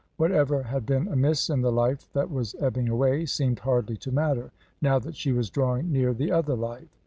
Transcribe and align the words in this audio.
Whatever 0.17 0.63
had 0.63 0.87
been 0.87 1.07
amiss 1.09 1.47
in 1.47 1.61
the 1.61 1.71
life 1.71 2.11
that 2.13 2.31
was 2.31 2.55
ebbing 2.59 2.89
away 2.89 3.27
seemed 3.27 3.59
hardly 3.59 3.97
to 3.97 4.11
matter, 4.11 4.51
now 4.81 4.97
that 4.97 5.15
she 5.15 5.31
was 5.31 5.51
drawing 5.51 5.91
near 5.91 6.11
the 6.11 6.31
other 6.31 6.55
life. 6.55 6.97